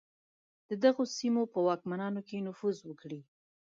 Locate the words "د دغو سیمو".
0.69-1.43